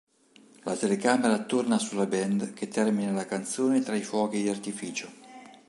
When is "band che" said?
2.07-2.67